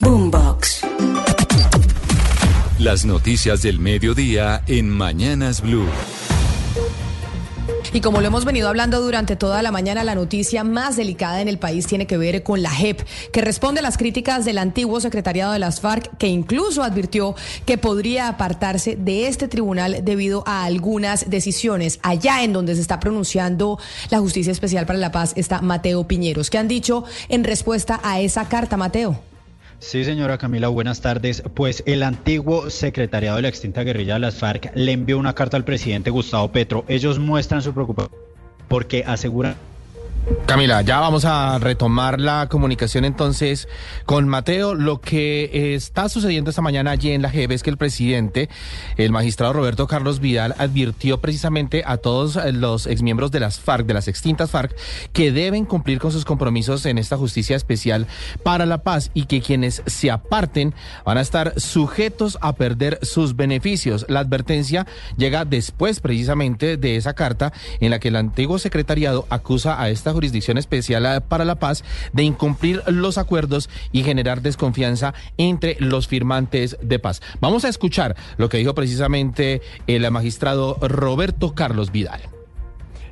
[0.00, 0.82] Boombox.
[2.78, 5.88] Las noticias del mediodía en Mañanas Blue.
[7.92, 11.48] Y como lo hemos venido hablando durante toda la mañana, la noticia más delicada en
[11.48, 13.00] el país tiene que ver con la JEP,
[13.32, 17.34] que responde a las críticas del antiguo secretariado de las FARC, que incluso advirtió
[17.66, 21.98] que podría apartarse de este tribunal debido a algunas decisiones.
[22.02, 23.80] Allá en donde se está pronunciando
[24.10, 26.50] la Justicia Especial para la Paz está Mateo Piñeros.
[26.50, 29.20] ¿Qué han dicho en respuesta a esa carta, Mateo?
[29.80, 31.42] Sí, señora Camila, buenas tardes.
[31.54, 35.56] Pues el antiguo secretariado de la extinta guerrilla de las FARC le envió una carta
[35.56, 36.84] al presidente Gustavo Petro.
[36.88, 38.12] Ellos muestran su preocupación
[38.66, 39.54] porque aseguran
[40.46, 43.68] Camila, ya vamos a retomar la comunicación entonces
[44.06, 44.74] con Mateo.
[44.74, 48.48] Lo que está sucediendo esta mañana allí en la JEP es que el presidente,
[48.96, 53.94] el magistrado Roberto Carlos Vidal, advirtió precisamente a todos los exmiembros de las FARC, de
[53.94, 54.74] las extintas FARC,
[55.12, 58.06] que deben cumplir con sus compromisos en esta justicia especial
[58.42, 63.36] para la paz y que quienes se aparten van a estar sujetos a perder sus
[63.36, 64.06] beneficios.
[64.08, 69.80] La advertencia llega después precisamente de esa carta en la que el antiguo secretariado acusa
[69.80, 75.76] a esta Jurisdicción Especial para la Paz de incumplir los acuerdos y generar desconfianza entre
[75.78, 77.22] los firmantes de paz.
[77.40, 82.20] Vamos a escuchar lo que dijo precisamente el magistrado Roberto Carlos Vidal.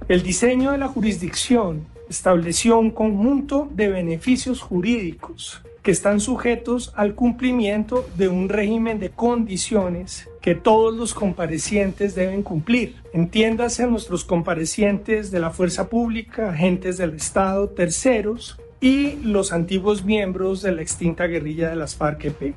[0.08, 7.14] El diseño de la jurisdicción estableció un conjunto de beneficios jurídicos que están sujetos al
[7.14, 12.94] cumplimiento de un régimen de condiciones que todos los comparecientes deben cumplir.
[13.12, 20.62] Entiéndase nuestros comparecientes de la fuerza pública, agentes del Estado, terceros y los antiguos miembros
[20.62, 22.55] de la extinta guerrilla de las FARC-EP.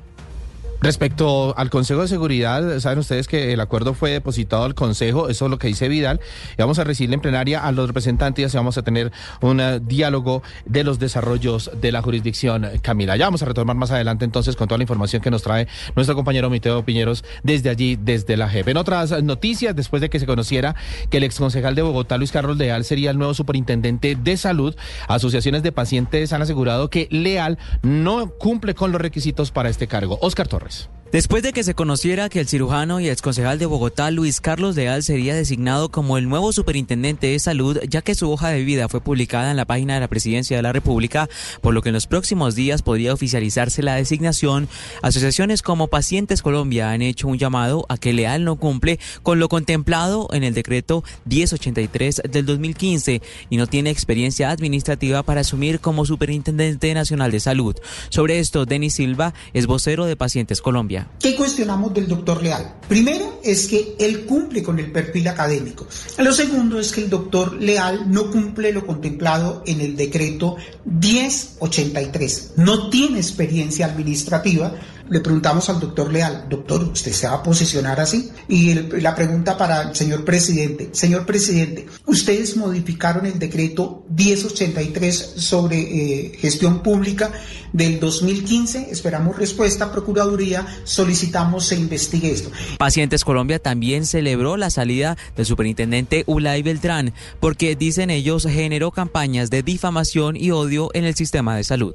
[0.82, 5.44] Respecto al Consejo de Seguridad, saben ustedes que el acuerdo fue depositado al Consejo, eso
[5.44, 6.20] es lo que dice Vidal,
[6.56, 9.78] y vamos a recibir en plenaria a los representantes y vamos a tener un eh,
[9.82, 13.18] diálogo de los desarrollos de la jurisdicción, Camila.
[13.18, 16.16] Ya vamos a retomar más adelante entonces con toda la información que nos trae nuestro
[16.16, 18.68] compañero Miteo Piñeros desde allí, desde la JEP.
[18.68, 20.76] En otras noticias, después de que se conociera
[21.10, 24.74] que el exconcejal de Bogotá, Luis Carlos Leal, sería el nuevo superintendente de salud,
[25.08, 30.18] asociaciones de pacientes han asegurado que Leal no cumple con los requisitos para este cargo.
[30.22, 30.69] Oscar Torres.
[30.70, 30.99] choice.
[31.12, 35.02] Después de que se conociera que el cirujano y exconcejal de Bogotá, Luis Carlos Leal,
[35.02, 39.00] sería designado como el nuevo superintendente de salud, ya que su hoja de vida fue
[39.00, 41.28] publicada en la página de la Presidencia de la República,
[41.62, 44.68] por lo que en los próximos días podría oficializarse la designación,
[45.02, 49.48] asociaciones como Pacientes Colombia han hecho un llamado a que Leal no cumple con lo
[49.48, 56.06] contemplado en el decreto 1083 del 2015 y no tiene experiencia administrativa para asumir como
[56.06, 57.74] superintendente nacional de salud.
[58.10, 60.99] Sobre esto, Denis Silva es vocero de Pacientes Colombia.
[61.18, 62.76] ¿Qué cuestionamos del doctor Leal?
[62.88, 65.86] Primero es que él cumple con el perfil académico.
[66.18, 72.54] Lo segundo es que el doctor Leal no cumple lo contemplado en el decreto 1083.
[72.56, 74.74] No tiene experiencia administrativa
[75.10, 78.30] le preguntamos al doctor Leal, doctor, ¿usted se va a posicionar así?
[78.48, 85.80] Y la pregunta para el señor presidente, señor presidente, ustedes modificaron el decreto 1083 sobre
[85.80, 87.32] eh, gestión pública
[87.72, 92.50] del 2015, esperamos respuesta, Procuraduría, solicitamos se investigue esto.
[92.78, 99.50] Pacientes Colombia también celebró la salida del superintendente Ulay Beltrán, porque dicen ellos generó campañas
[99.50, 101.94] de difamación y odio en el sistema de salud.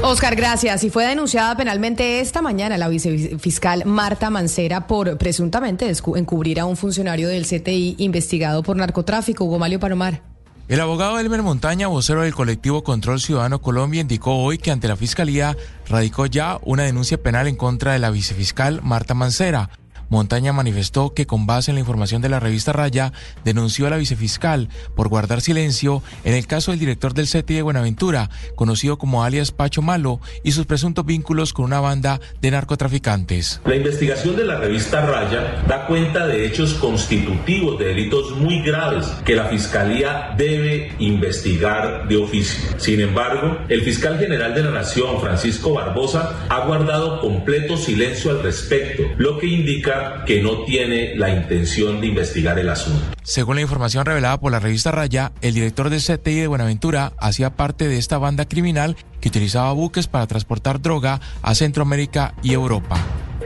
[0.00, 0.82] Oscar, gracias.
[0.84, 6.76] Y fue denunciada penalmente esta mañana la vicefiscal Marta Mancera por presuntamente encubrir a un
[6.76, 9.44] funcionario del CTI investigado por narcotráfico.
[9.44, 10.22] Hugo Malio Palomar.
[10.68, 14.96] El abogado Elmer Montaña, vocero del colectivo Control Ciudadano Colombia, indicó hoy que ante la
[14.96, 15.56] Fiscalía
[15.88, 19.70] radicó ya una denuncia penal en contra de la vicefiscal Marta Mancera
[20.12, 23.14] Montaña manifestó que con base en la información de la revista Raya
[23.46, 27.62] denunció a la vicefiscal por guardar silencio en el caso del director del CETI de
[27.62, 33.62] Buenaventura, conocido como alias Pacho Malo, y sus presuntos vínculos con una banda de narcotraficantes.
[33.64, 39.06] La investigación de la revista Raya da cuenta de hechos constitutivos de delitos muy graves
[39.24, 42.78] que la Fiscalía debe investigar de oficio.
[42.78, 48.42] Sin embargo, el fiscal general de la Nación, Francisco Barbosa, ha guardado completo silencio al
[48.42, 53.04] respecto, lo que indica que no tiene la intención de investigar el asunto.
[53.22, 57.50] Según la información revelada por la revista Raya, el director del CTI de Buenaventura hacía
[57.50, 62.98] parte de esta banda criminal que utilizaba buques para transportar droga a Centroamérica y Europa.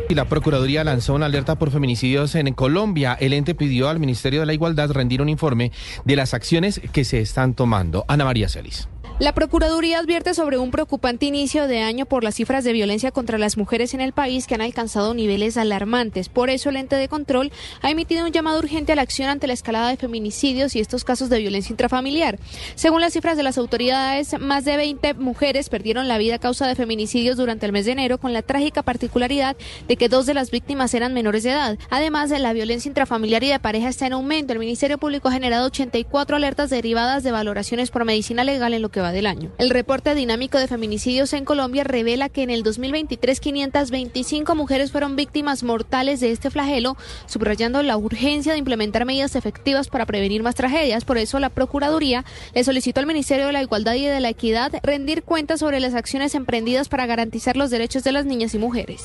[0.09, 3.17] Y la Procuraduría lanzó una alerta por feminicidios en Colombia.
[3.19, 5.73] El ente pidió al Ministerio de la Igualdad rendir un informe
[6.05, 8.05] de las acciones que se están tomando.
[8.07, 8.89] Ana María Celis.
[9.19, 13.39] La Procuraduría advierte sobre un preocupante inicio de año por las cifras de violencia contra
[13.39, 16.29] las mujeres en el país que han alcanzado niveles alarmantes.
[16.29, 17.51] Por eso el ente de control
[17.81, 21.05] ha emitido un llamado urgente a la acción ante la escalada de feminicidios y estos
[21.05, 22.39] casos de violencia intrafamiliar.
[22.75, 26.67] Según las cifras de las autoridades, más de 20 mujeres perdieron la vida a causa
[26.67, 29.57] de feminicidios durante el mes de enero, con la trágica particularidad
[29.89, 31.79] de que dos de las víctimas eran menores de edad.
[31.91, 34.53] Además, la violencia intrafamiliar y de pareja está en aumento.
[34.53, 38.91] El Ministerio Público ha generado 84 alertas derivadas de valoraciones por medicina legal en lo
[38.91, 39.51] que va del año.
[39.59, 45.17] El reporte dinámico de feminicidios en Colombia revela que en el 2023 525 mujeres fueron
[45.17, 46.97] víctimas mortales de este flagelo,
[47.27, 51.05] subrayando la urgencia de implementar medidas efectivas para prevenir más tragedias.
[51.05, 54.73] Por eso la Procuraduría le solicitó al Ministerio de la Igualdad y de la Equidad
[54.83, 59.05] rendir cuentas sobre las acciones emprendidas para garantizar los derechos de las niñas y mujeres.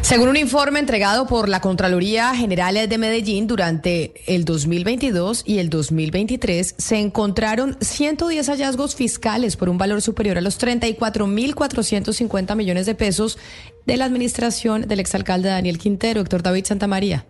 [0.00, 5.70] Según un informe entregado por la Contraloría General de Medellín durante el 2022 y el
[5.70, 12.94] 2023, se encontraron 110 hallazgos fiscales por un valor superior a los 34.450 millones de
[12.94, 13.38] pesos
[13.86, 17.26] de la administración del exalcalde Daniel Quintero, Héctor David Santamaría.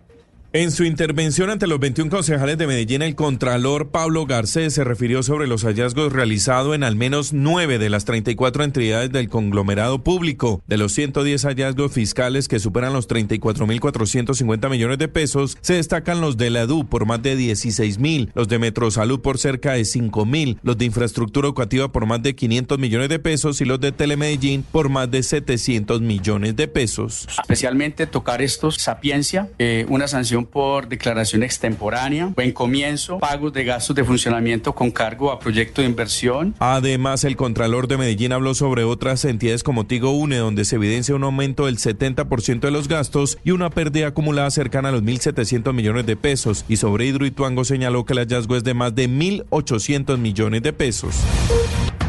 [0.55, 5.21] En su intervención ante los 21 concejales de Medellín, el contralor Pablo Garcés se refirió
[5.21, 10.63] sobre los hallazgos realizados en al menos nueve de las 34 entidades del conglomerado público.
[10.65, 16.37] De los 110 hallazgos fiscales que superan los 34.450 millones de pesos, se destacan los
[16.37, 20.77] de la EDU por más de 16.000, los de Metrosalud por cerca de 5.000, los
[20.77, 24.87] de infraestructura educativa por más de 500 millones de pesos y los de Telemedellín por
[24.87, 27.27] más de 700 millones de pesos.
[27.41, 33.95] Especialmente tocar estos, sapiencia, eh, una sanción por declaración extemporánea, buen comienzo, pagos de gastos
[33.95, 36.55] de funcionamiento con cargo a proyecto de inversión.
[36.59, 41.15] Además, el Contralor de Medellín habló sobre otras entidades como Tigo Une, donde se evidencia
[41.15, 45.73] un aumento del 70% de los gastos y una pérdida acumulada cercana a los 1.700
[45.73, 46.65] millones de pesos.
[46.67, 51.15] Y sobre Hidroituango señaló que el hallazgo es de más de 1.800 millones de pesos.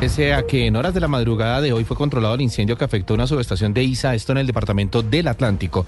[0.00, 2.84] Pese a que en horas de la madrugada de hoy fue controlado el incendio que
[2.84, 5.87] afectó una subestación de ISA, esto en el departamento del Atlántico.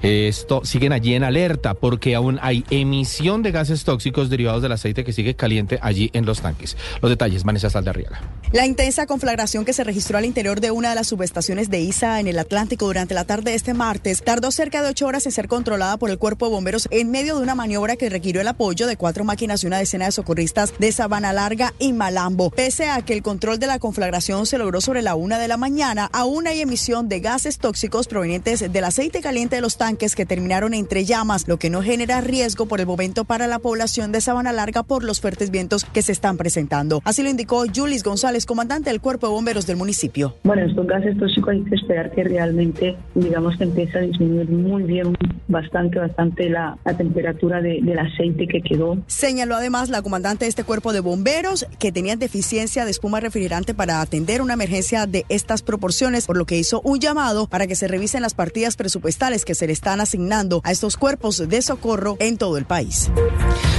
[0.00, 5.04] Esto siguen allí en alerta porque aún hay emisión de gases tóxicos derivados del aceite
[5.04, 6.78] que sigue caliente allí en los tanques.
[7.02, 8.22] Los detalles, Vanessa Saldarriaga.
[8.52, 12.20] La intensa conflagración que se registró al interior de una de las subestaciones de ISA
[12.20, 15.32] en el Atlántico durante la tarde de este martes tardó cerca de ocho horas en
[15.32, 18.48] ser controlada por el cuerpo de bomberos en medio de una maniobra que requirió el
[18.48, 22.50] apoyo de cuatro máquinas y una decena de socorristas de Sabana Larga y Malambo.
[22.50, 25.56] Pese a que el control de la conflagración se logró sobre la una de la
[25.56, 30.24] mañana, aún hay emisión de gases tóxicos provenientes del aceite caliente de los tanques que
[30.24, 34.20] terminaron entre llamas, lo que no genera riesgo por el momento para la población de
[34.20, 37.02] Sabana Larga por los fuertes vientos que se están presentando.
[37.04, 40.36] Así lo indicó Julis González, comandante del Cuerpo de Bomberos del municipio.
[40.44, 44.84] Bueno, estos gases tóxicos hay que esperar que realmente, digamos que empiece a disminuir muy
[44.84, 45.16] bien,
[45.48, 48.98] bastante, bastante la, la temperatura de, del aceite que quedó.
[49.08, 53.31] Señaló además la comandante de este Cuerpo de Bomberos que tenían deficiencia de espuma refrigerante
[53.74, 57.74] para atender una emergencia de estas proporciones, por lo que hizo un llamado para que
[57.74, 62.16] se revisen las partidas presupuestales que se le están asignando a estos cuerpos de socorro
[62.20, 63.10] en todo el país.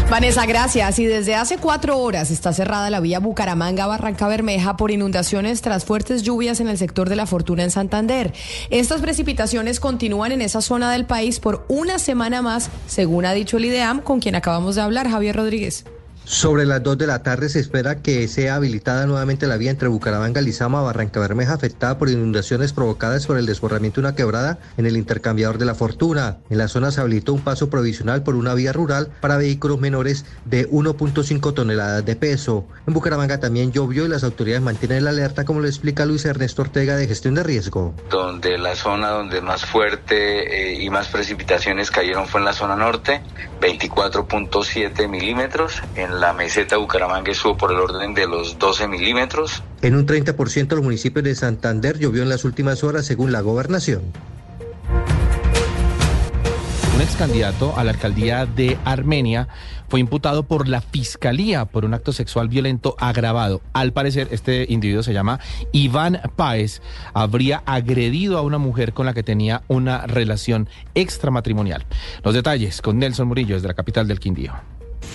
[0.10, 0.98] Vanessa, gracias.
[0.98, 6.24] Y desde hace cuatro horas está cerrada la vía Bucaramanga-Barranca Bermeja por inundaciones tras fuertes
[6.24, 8.34] lluvias en el sector de la Fortuna en Santander.
[8.72, 13.58] Estas precipitaciones continúan en esa zona del país por una semana más, según ha dicho
[13.58, 15.86] el IDEAM, con quien acabamos de hablar, Javier Rodríguez.
[16.26, 19.90] Sobre las 2 de la tarde se espera que sea habilitada nuevamente la vía entre
[19.90, 24.86] Bucaramanga, Lizama, Barranca Bermeja, afectada por inundaciones provocadas por el desbordamiento de una quebrada en
[24.86, 26.38] el intercambiador de la Fortuna.
[26.50, 30.26] En la zona se habilitó un paso provisional por una vía rural para vehículos menores
[30.46, 32.68] de 1.5 toneladas de peso.
[32.88, 36.62] En Bucaramanga también llovió y las autoridades mantienen la alerta, como lo explica Luis Ernesto
[36.62, 37.94] Ortega de Gestión de Riesgo.
[38.10, 42.78] Donde la zona donde más fuerte eh, y más precipitaciones cayeron fue en la zona
[42.78, 43.22] norte,
[43.60, 45.82] 24.7 milímetros.
[45.96, 49.64] En la meseta Bucaramanga estuvo por el orden de los 12 milímetros.
[49.82, 53.42] En un 30% de los municipios de Santander llovió en las últimas horas, según la
[53.42, 54.02] gobernación.
[56.96, 59.48] Un ex candidato a la alcaldía de Armenia
[59.90, 63.62] fue imputado por la fiscalía por un acto sexual violento agravado.
[63.74, 65.40] Al parecer, este individuo se llama
[65.72, 66.82] Iván Páez.
[67.14, 71.86] Habría agredido a una mujer con la que tenía una relación extramatrimonial.
[72.24, 74.54] Los detalles con Nelson Murillo desde la capital del Quindío.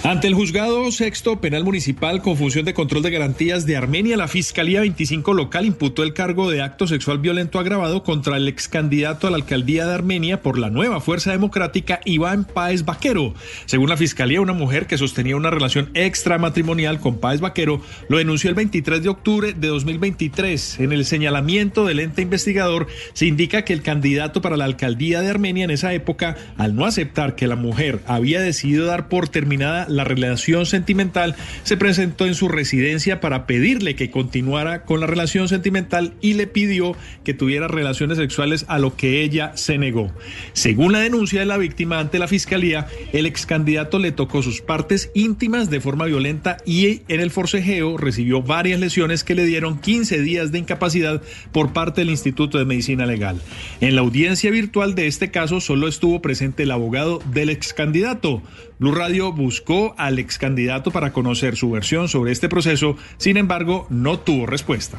[0.05, 4.29] Ante el juzgado sexto penal municipal con función de control de garantías de Armenia, la
[4.29, 9.27] Fiscalía 25 local imputó el cargo de acto sexual violento agravado contra el ex candidato
[9.27, 13.35] a la alcaldía de Armenia por la nueva Fuerza Democrática, Iván Páez Vaquero.
[13.67, 18.51] Según la Fiscalía, una mujer que sostenía una relación extramatrimonial con Páez Vaquero lo denunció
[18.51, 20.79] el 23 de octubre de 2023.
[20.79, 25.29] En el señalamiento del ente investigador se indica que el candidato para la alcaldía de
[25.29, 29.88] Armenia en esa época, al no aceptar que la mujer había decidido dar por terminada
[29.89, 35.49] la relación sentimental, se presentó en su residencia para pedirle que continuara con la relación
[35.49, 40.13] sentimental y le pidió que tuviera relaciones sexuales a lo que ella se negó.
[40.53, 44.61] Según la denuncia de la víctima ante la fiscalía, el ex candidato le tocó sus
[44.61, 49.79] partes íntimas de forma violenta y en el forcejeo recibió varias lesiones que le dieron
[49.79, 53.41] 15 días de incapacidad por parte del Instituto de Medicina Legal.
[53.81, 58.43] En la audiencia virtual de este caso solo estuvo presente el abogado del ex candidato.
[58.79, 63.87] Blue Radio buscó al ex candidato para conocer su versión sobre este proceso, sin embargo,
[63.91, 64.99] no tuvo respuesta.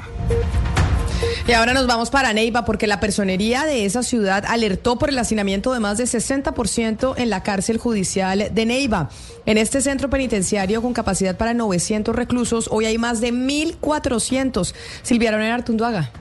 [1.48, 5.18] Y ahora nos vamos para Neiva porque la personería de esa ciudad alertó por el
[5.18, 9.10] hacinamiento de más de 60% en la cárcel judicial de Neiva.
[9.46, 14.74] En este centro penitenciario con capacidad para 900 reclusos, hoy hay más de 1.400.
[15.02, 16.12] Silvia Ronel Artunduaga.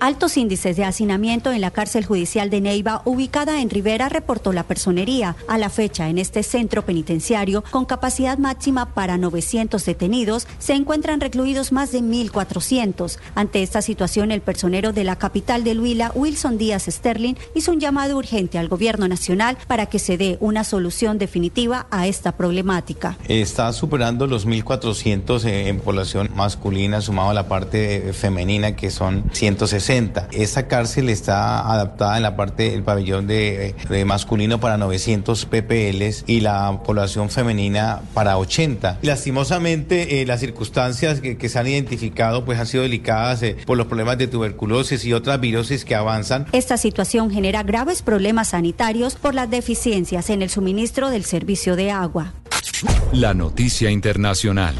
[0.00, 4.62] Altos índices de hacinamiento en la cárcel judicial de Neiva, ubicada en Rivera, reportó la
[4.62, 5.34] personería.
[5.48, 11.20] A la fecha, en este centro penitenciario, con capacidad máxima para 900 detenidos, se encuentran
[11.20, 13.18] recluidos más de 1.400.
[13.34, 17.80] Ante esta situación, el personero de la capital de Huila, Wilson Díaz Sterling, hizo un
[17.80, 23.18] llamado urgente al gobierno nacional para que se dé una solución definitiva a esta problemática.
[23.26, 29.87] Está superando los 1.400 en población masculina, sumado a la parte femenina, que son 160.
[29.88, 36.40] Esta cárcel está adaptada en la parte del pabellón de, masculino para 900 PPLs y
[36.40, 38.98] la población femenina para 80.
[39.00, 43.86] Lastimosamente, eh, las circunstancias que, se han identificado pues han sido delicadas eh, por los
[43.86, 46.46] problemas de tuberculosis y otras virosis que avanzan.
[46.52, 51.92] Esta situación genera graves problemas sanitarios por las deficiencias en el suministro del servicio de
[51.92, 52.34] agua.
[53.12, 54.74] La noticia internacional.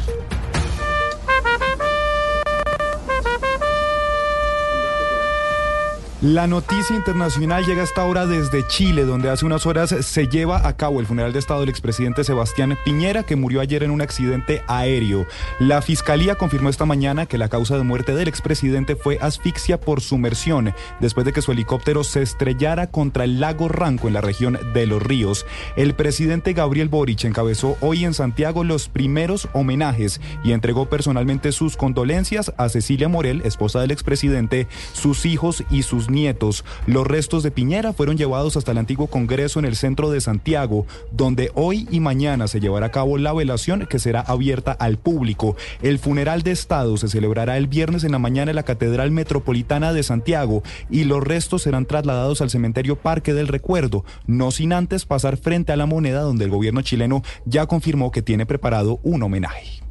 [6.21, 10.75] La noticia internacional llega hasta ahora desde Chile, donde hace unas horas se lleva a
[10.75, 14.61] cabo el funeral de Estado del expresidente Sebastián Piñera, que murió ayer en un accidente
[14.67, 15.25] aéreo.
[15.59, 20.01] La fiscalía confirmó esta mañana que la causa de muerte del expresidente fue asfixia por
[20.01, 24.59] sumersión, después de que su helicóptero se estrellara contra el lago Ranco en la región
[24.73, 25.45] de Los Ríos.
[25.77, 31.77] El presidente Gabriel Boric encabezó hoy en Santiago los primeros homenajes y entregó personalmente sus
[31.77, 36.65] condolencias a Cecilia Morel, esposa del expresidente, sus hijos y sus nietos.
[36.85, 40.85] Los restos de Piñera fueron llevados hasta el antiguo Congreso en el centro de Santiago,
[41.11, 45.55] donde hoy y mañana se llevará a cabo la velación que será abierta al público.
[45.81, 49.93] El funeral de Estado se celebrará el viernes en la mañana en la Catedral Metropolitana
[49.93, 55.05] de Santiago y los restos serán trasladados al cementerio Parque del Recuerdo, no sin antes
[55.05, 59.23] pasar frente a la moneda donde el gobierno chileno ya confirmó que tiene preparado un
[59.23, 59.88] homenaje.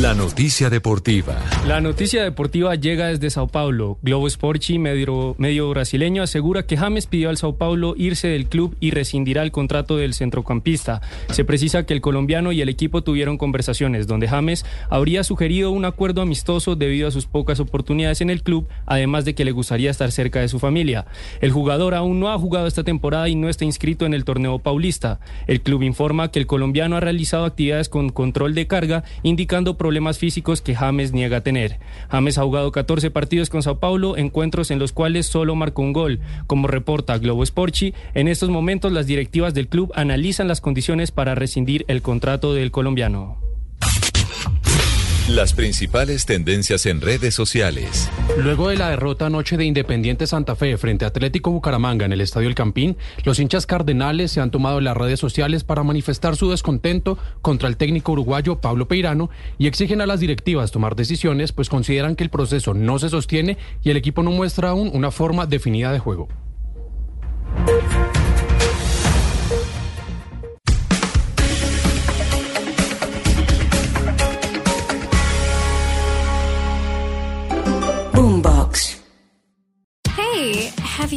[0.00, 1.34] La noticia deportiva.
[1.66, 3.98] La noticia deportiva llega desde Sao Paulo.
[4.00, 8.76] Globo Sporchi, medio, medio, brasileño, asegura que James pidió al Sao Paulo irse del club
[8.78, 11.00] y rescindirá el contrato del centrocampista.
[11.30, 15.84] Se precisa que el colombiano y el equipo tuvieron conversaciones donde James habría sugerido un
[15.84, 19.90] acuerdo amistoso debido a sus pocas oportunidades en el club, además de que le gustaría
[19.90, 21.06] estar cerca de su familia.
[21.40, 24.60] El jugador aún no ha jugado esta temporada y no está inscrito en el torneo
[24.60, 25.18] paulista.
[25.48, 30.18] El club informa que el colombiano ha realizado actividades con control de carga, indicando problemas
[30.18, 31.78] físicos que James niega tener.
[32.10, 35.94] James ha jugado 14 partidos con Sao Paulo, encuentros en los cuales solo marcó un
[35.94, 36.20] gol.
[36.46, 41.34] Como reporta Globo Sporchi, en estos momentos las directivas del club analizan las condiciones para
[41.34, 43.47] rescindir el contrato del colombiano.
[45.28, 48.10] Las principales tendencias en redes sociales.
[48.38, 52.22] Luego de la derrota anoche de Independiente Santa Fe frente a Atlético Bucaramanga en el
[52.22, 56.50] Estadio El Campín, los hinchas cardenales se han tomado las redes sociales para manifestar su
[56.50, 61.68] descontento contra el técnico uruguayo Pablo Peirano y exigen a las directivas tomar decisiones, pues
[61.68, 65.44] consideran que el proceso no se sostiene y el equipo no muestra aún una forma
[65.44, 66.28] definida de juego.